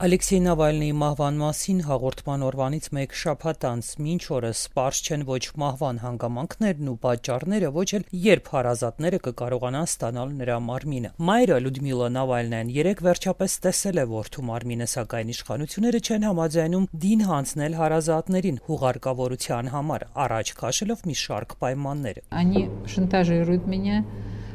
Ալեքսեյ 0.00 0.38
Նավալնիի 0.40 0.92
մահվան 0.96 1.38
մասին 1.42 1.80
հաղորդման 1.84 2.44
օրվանից 2.46 2.86
մեկ 2.96 3.16
շաբաթ 3.20 3.64
անց 3.68 3.88
մինչ 4.00 4.22
օրս 4.36 4.62
սպարս 4.64 5.00
չեն 5.04 5.24
ոչ 5.28 5.40
մահվան 5.60 6.00
հանգամանքներն 6.04 6.88
ու 6.88 6.94
պատճառները, 7.02 7.68
ոչ 7.74 7.84
էլ 7.98 8.06
երբ 8.22 8.48
հարազատները 8.54 9.20
կկարողանան 9.26 9.90
ստանալ 9.90 10.32
նրա 10.40 10.56
մարմինը։ 10.70 11.12
Մայրը 11.28 11.60
Լյուդմիլա 11.66 12.08
Նավալնյան 12.16 12.72
երեք 12.80 13.04
վերջապես 13.10 13.58
տեսել 13.68 14.00
է 14.00 14.06
որդու 14.16 14.46
մարմինը, 14.48 14.88
սակայն 14.96 15.36
իշխանությունները 15.36 16.00
չեն 16.00 16.26
համաձայնում 16.30 16.90
դին 17.04 17.28
հանձնել 17.28 17.78
հարազատներին 17.84 18.60
հուղարկավորության 18.72 19.72
համար, 19.76 20.08
առաջ 20.24 20.56
քաշելով 20.64 21.08
մի 21.12 21.20
շարք 21.28 21.56
պայմաններ։ 21.60 22.24
Они 22.30 22.68
шантажируют 22.88 23.68
меня, 23.68 24.04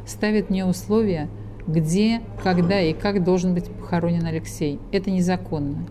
ставят 0.10 0.50
мне 0.50 0.66
условия 0.66 1.30
где, 1.68 2.22
когда 2.44 2.82
и 2.82 2.94
как 2.94 3.24
должен 3.24 3.54
быть 3.54 3.70
похоронен 3.70 4.26
Алексей. 4.26 4.80
Это 4.92 5.12
незаконно. 5.12 5.86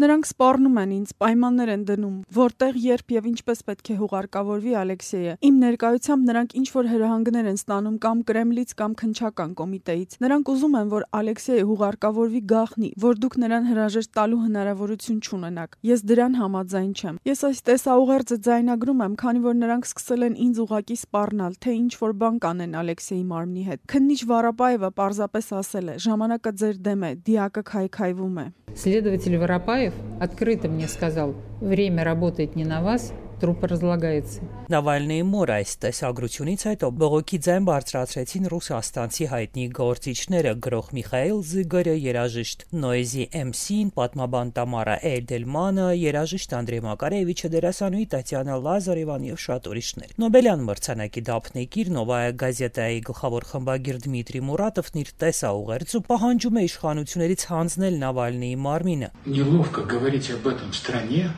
Նրանք 0.00 0.26
սպառնում 0.30 0.76
են 0.80 0.92
ինձ, 0.96 1.10
պայմաններ 1.20 1.70
են 1.74 1.82
դնում, 1.90 2.12
որտեղ, 2.32 2.76
երբ 2.80 3.12
եւ 3.12 3.26
ինչպես 3.30 3.58
պետք 3.68 3.88
է 3.90 3.96
հուղարկավորվի 4.00 4.70
Ալեքսեյը։ 4.80 5.34
Իմ 5.44 5.58
ներկայությամբ 5.60 6.22
նրանք 6.30 6.54
ինչ 6.60 6.68
որ 6.72 6.86
հրահանգներ 6.90 7.50
են 7.50 7.58
ստանում 7.60 7.98
կամ 8.00 8.22
Կրեմլից 8.30 8.72
կամ 8.80 8.94
քնչական 9.00 9.52
կոմիտեից։ 9.60 10.16
Նրանք 10.24 10.52
ուզում 10.54 10.78
են, 10.80 10.88
որ 10.94 11.04
Ալեքսեյը 11.20 11.66
հուղարկավորվի 11.68 12.40
գախնի, 12.48 12.90
որ 13.04 13.20
դուք 13.20 13.36
նրան 13.44 13.68
հրաժեշտ 13.68 14.10
տալու 14.16 14.40
հնարավորություն 14.40 15.20
չունենաք։ 15.20 15.76
Ես 15.90 16.00
դրան 16.08 16.40
համաձայն 16.40 16.92
չեմ։ 16.96 17.20
Ես 17.28 17.44
այս 17.50 17.60
տեսաուղերձը 17.68 18.40
ձայնագրում 18.48 19.04
եմ, 19.04 19.14
քանի 19.20 19.44
որ 19.44 19.60
նրանք 19.60 19.90
սկսել 19.90 20.24
են 20.30 20.40
ինձ 20.48 20.62
ուղակի 20.64 20.96
սպառնալ, 21.04 21.60
թե 21.60 21.76
ինչ 21.76 21.92
որ 22.00 22.16
բան 22.24 22.40
կանեն 22.40 22.78
Ալեքսեյի 22.80 23.24
մարմնի 23.30 23.64
հետ։ 23.68 23.84
Քննիչ 23.90 24.20
Վարապաևը 24.30 24.90
պարզապես 25.00 25.52
ասել 25.60 25.90
է. 25.90 25.98
ժամանակը 26.00 26.52
ձեր 26.60 26.80
դեմ 26.88 27.04
է, 27.04 27.12
դիակը 27.28 27.62
քայքայվում 27.70 28.40
է։ 28.40 28.46
Следователь 28.76 29.36
Воропаев 29.36 29.94
открыто 30.20 30.68
мне 30.68 30.88
сказал, 30.88 31.34
время 31.60 32.04
работает 32.04 32.56
не 32.56 32.64
на 32.64 32.82
вас, 32.82 33.12
труп 33.40 33.64
разлагается. 33.64 34.40
Նավալնիի 34.70 35.22
մոտ 35.26 35.50
այս 35.50 35.70
տեսագրությունից 35.82 36.62
հետո 36.68 36.88
բողոքի 37.00 37.38
ձայն 37.46 37.64
բարձրացրեցին 37.66 38.44
ռուսաստանցի 38.52 39.26
հայտնի 39.32 39.64
գործիչները 39.78 40.52
գրող 40.66 40.90
Միխայել 40.98 41.40
Զիգարը 41.50 41.94
երաժիշտ 42.04 42.62
Նոյզի 42.84 43.24
MC-ին 43.40 43.90
պատմաբան 43.96 44.52
Տամարա 44.60 44.96
Էյդելմանը 45.10 45.88
երաժիշտ 46.00 46.54
Անդրեյ 46.60 46.84
Մակարևիչը 46.86 47.50
դերասանուհի 47.56 48.06
Տատյանա 48.14 48.60
Լազարևան 48.70 49.26
եւ 49.30 49.42
շատ 49.48 49.68
ուրիշներ 49.74 50.14
Նոբելյան 50.22 50.64
մրցանակի 50.70 51.26
դափնեկիր 51.30 51.92
Նովայա 51.98 52.32
գազետայի 52.46 53.04
գլխավոր 53.10 53.50
խմբագիր 53.50 54.00
Դմիտրի 54.06 54.46
Մուրատովն 54.50 55.02
իր 55.02 55.14
տեսաուղերձում 55.24 56.08
պահանջում 56.14 56.60
է 56.60 56.66
իշխանություններից 56.70 57.46
հանձնել 57.50 58.00
Նավալնիի 58.06 58.56
մարմինը 58.70 59.14
Неловко 59.26 59.82
говорить 59.82 60.30
об 60.30 60.46
этом 60.46 60.72
стране 60.72 61.30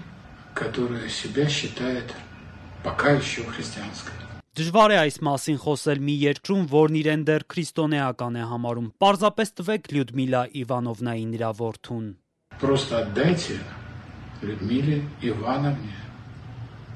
которая 0.54 1.10
себя 1.10 1.48
считает 1.48 2.14
пока 2.84 3.12
еще 3.12 3.44
христианской. 3.44 4.14
Դժվար 4.58 4.90
է 4.90 4.96
այս 4.98 5.18
մասին 5.22 5.58
խոսել 5.62 6.00
մի 6.02 6.14
երկրում, 6.18 6.62
որն 6.72 6.96
իրեն 6.98 7.24
դեռ 7.30 7.44
քրիստոնեական 7.54 8.40
է 8.42 8.46
համարում։ 8.52 8.88
Պարզապես 9.04 9.52
տվեք 9.60 9.90
Լյուդմիլա 9.94 10.42
Իվանովնային 10.62 11.36
իր 11.38 11.44
որդուն։ 11.62 12.08
Просто 12.58 12.98
отдайте 13.06 13.60
Людмиле 14.42 15.04
Ивановне 15.22 15.94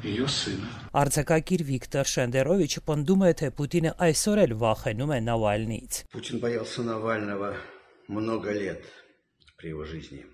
ее 0.01 0.27
сына. 0.27 0.73
Արձակագիր 0.91 1.61
Վիկտոր 1.69 2.09
Շենդերովիչը 2.09 2.81
պնդում 2.89 3.21
է, 3.29 3.31
թե 3.37 3.47
Պուտինը 3.61 3.91
այսօր 4.09 4.41
էլ 4.41 4.53
վախենում 4.57 5.13
է 5.13 5.19
Նավալնիից։ 5.29 6.01
Путин 6.17 6.41
боялся 6.41 6.81
Навального 6.81 7.53
много 8.09 8.51
лет 8.57 8.83
при 9.57 9.69
его 9.69 9.85
жизни. 9.85 10.25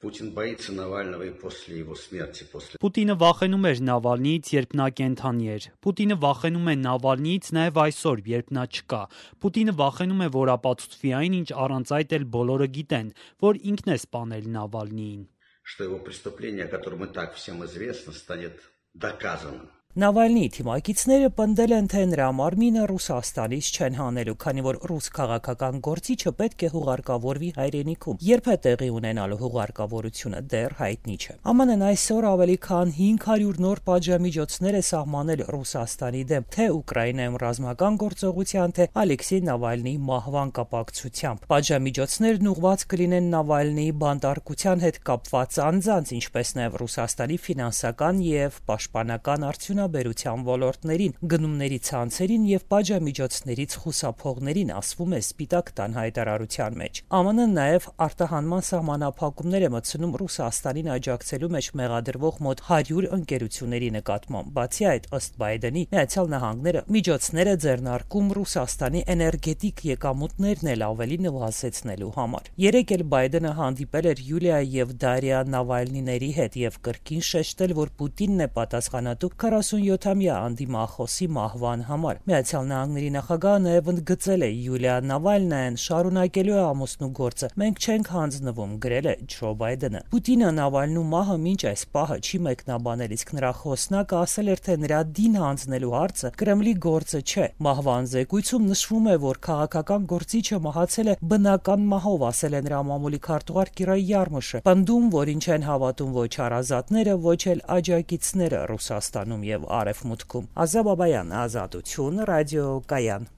Путин 0.00 0.32
боится 0.32 0.72
Навального 0.72 1.22
и 1.22 1.30
после 1.30 1.78
его 1.78 1.94
смерти, 1.96 2.44
после 2.52 2.76
Պուտինը 2.82 3.14
վախենում 3.22 3.64
էր 3.70 3.78
Նավալնիից, 3.88 4.50
երբ 4.54 4.74
նա 4.80 4.88
կենթանի 4.98 5.46
էր։ 5.54 5.68
Պուտինը 5.86 6.16
վախենում 6.24 6.68
է 6.72 6.74
Նավալնիից 6.82 7.48
նաև 7.56 7.80
այսօր, 7.84 8.22
երբ 8.32 8.52
նա 8.58 8.64
չկա։ 8.76 9.00
Պուտինը 9.40 9.74
վախենում 9.80 10.20
է, 10.26 10.28
որ 10.36 10.52
ապացուցվի 10.56 11.14
այն, 11.20 11.38
ինչ 11.40 11.48
առանց 11.64 11.94
այդ 11.96 12.12
էլ 12.18 12.28
բոլորը 12.36 12.68
գիտեն, 12.76 13.08
որ 13.46 13.62
ինքն 13.72 13.94
է 13.96 13.98
սպանել 14.04 14.52
Նավալնիին։ 14.58 15.24
что 15.66 15.82
его 15.82 15.98
преступление, 15.98 16.66
о 16.66 16.68
котором 16.68 17.04
и 17.04 17.12
так 17.12 17.34
всем 17.34 17.64
известно, 17.64 18.12
станет 18.12 18.60
доказанным. 18.94 19.68
Նավալնիի 19.91 20.49
թիմակիցները 20.55 21.29
պնդել 21.35 21.71
են, 21.75 21.87
թե 21.91 22.01
նրա 22.07 22.27
մարմինը 22.37 22.83
Ռուսաստանից 22.87 23.69
չեն 23.75 23.95
հանելու, 23.99 24.35
քանի 24.39 24.61
որ 24.63 24.77
ռուս 24.87 25.07
քաղաքական 25.17 25.81
գործիչը 25.83 26.31
պետք 26.39 26.63
է 26.63 26.69
հուղարկավորվի 26.71 27.49
հայրենիքում։ 27.57 28.21
Երբ 28.23 28.47
է 28.47 28.55
տեղի 28.63 28.87
ունենալու 28.95 29.39
հուղարկավորությունը 29.41 30.39
դեռ 30.53 30.75
հայտնի 30.79 31.15
չէ։ 31.19 31.35
ԱՄՆ-ն 31.43 31.83
այսօր 31.91 32.27
ավելի 32.31 32.55
քան 32.71 32.93
500 33.01 33.59
նոր 33.67 33.81
պատժամիջոցներ 33.91 34.79
է 34.79 34.83
սահմանել 34.91 35.43
Ռուսաստանի 35.51 36.23
դեմ, 36.31 36.47
թե 36.55 36.69
Ուկրաինայում 36.71 37.37
ռազմական 37.43 37.99
գործողության, 37.99 38.75
թե 38.79 38.87
Ալեքսեյ 39.01 39.43
Նավալնիի 39.51 39.99
մահվան 40.07 40.55
կապակցությամբ։ 40.61 41.45
Պատժամիջոցներն 41.51 42.51
ուղղված 42.51 42.87
կլինեն 42.95 43.29
Նավալնիի 43.35 43.91
բանտարկության 44.05 44.85
հետ 44.87 45.01
կապված 45.11 45.59
անձանց, 45.67 46.15
ինչպես 46.21 46.55
նաև 46.61 46.79
Ռուսաստանի 46.81 47.37
ֆինանսական 47.41 48.23
եւ 48.31 48.59
պաշտպանական 48.71 49.47
արդյունք 49.51 49.80
արդյունաբերության 49.81 50.43
ոլորտներին, 50.45 51.13
գնումների 51.31 51.77
ցանցերին 51.87 52.43
եւ 52.51 52.63
պատժամիջոցներից 52.71 53.75
խուսափողներին, 53.81 54.71
ասվում 54.77 55.15
է 55.17 55.19
Սպիտակ 55.21 55.71
տան 55.77 55.95
հայտարարության 55.97 56.77
մեջ։ 56.81 57.01
ԱՄՆ-ը 57.11 57.47
նաեւ 57.51 57.87
արտահանման 58.05 58.63
սահմանափակումներ 58.69 59.65
է 59.65 59.69
մտցնում 59.75 60.15
Ռուսաստանին 60.21 60.91
աջակցելու 60.95 61.51
մեջ 61.55 61.69
մեղադրվող 61.81 62.35
մոտ 62.45 62.63
100 62.69 63.09
ընկերությունների 63.17 63.89
նկատմամբ։ 63.97 64.51
Բացի 64.61 64.85
այդ, 64.91 65.09
ըստ 65.17 65.31
Բայդենի, 65.41 65.83
Միացյալ 65.91 66.31
Նահանգները 66.31 66.83
միջոցներ 66.91 67.51
է 67.51 67.55
ձեռնարկում 67.65 68.31
Ռուսաստանի 68.37 69.01
էներգետիկ 69.15 69.83
եկամուտներն 69.91 70.71
էլ 70.71 70.85
ավելի 70.91 71.17
նվազեցնելու 71.25 72.11
համար։ 72.21 72.51
Երեք 72.61 72.95
էլ 72.97 73.05
Բայդենը 73.11 73.53
հանդիպել 73.61 74.09
էր 74.11 74.23
Յուլիա 74.31 74.59
եւ 74.81 74.95
Դարիա 75.01 75.41
Նավալնիների 75.51 76.31
հետ 76.41 76.57
եւ 76.61 76.79
կրկին 76.85 77.25
շեշտել, 77.31 77.75
որ 77.81 77.93
Պուտինն 78.01 78.45
է 78.45 78.49
պատասխանատու 78.61 79.31
40 79.41 79.70
47-ամյա 79.71 80.35
անդիմախոսի 80.45 81.27
մահվան 81.35 81.83
համար։ 81.87 82.17
Միացյալ 82.27 82.65
Նահանգների 82.71 83.09
նախագահը 83.15 83.59
նաև 83.65 83.89
ընդգծել 83.91 84.43
է 84.43 84.49
Յուլիա 84.51 84.95
Նավալնայան 85.11 85.77
շարունակելու 85.85 86.57
է 86.57 86.63
ամուսնու 86.65 87.09
գործը։ 87.21 87.49
Մենք 87.61 87.81
չենք 87.81 88.11
հանձնվում, 88.15 88.73
գրել 88.85 89.07
է 89.11 89.15
Ջո 89.31 89.51
Բայդենը։ 89.61 90.01
Պուտինը 90.11 90.49
Նավալնու 90.59 91.05
մահը 91.11 91.37
մինչ 91.45 91.61
այս 91.71 91.83
պահը 91.95 92.17
չի 92.21 92.41
մեկնաբանել, 92.47 93.15
իսկ 93.15 93.33
նրա 93.37 93.51
խոսնակը 93.61 94.19
ասել 94.21 94.51
էր, 94.51 94.61
թե 94.67 94.75
նրա 94.81 94.99
դին 95.21 95.37
հանձնելու 95.41 95.93
հարցը 95.95 96.31
Կրեմլի 96.41 96.73
գործը 96.87 97.21
չէ։ 97.31 97.47
Մահվան 97.61 98.09
զեկույցում 98.11 98.67
նշվում 98.71 99.07
է, 99.11 99.15
որ 99.21 99.41
քաղաքական 99.47 100.07
գործիչը 100.11 100.61
մահացել 100.67 101.11
է 101.11 101.15
բնական 101.31 101.87
մահով, 101.91 102.25
ասել 102.31 102.57
է 102.59 102.61
նրա 102.67 102.81
մամուլի 102.91 103.19
քարտուղար 103.27 103.71
Կիրա 103.81 103.97
Յարմուշը։ 104.11 104.61
Պնդում, 104.67 105.05
որ 105.15 105.31
ինչ 105.31 105.45
են 105.55 105.65
հավատում 105.69 106.15
ոչ 106.17 106.31
հարազատները, 106.41 107.15
ոչ 107.25 107.41
էլ 107.51 107.63
աջակիցները 107.77 108.61
Ռուսաստանում 108.71 109.43
եւ 109.51 109.60
Արևմուտքում։ 109.81 110.49
Ազաբաբայան, 110.65 111.35
Ազատություն, 111.41 112.25
ռադիո 112.31 112.65
Կայան։ 112.91 113.31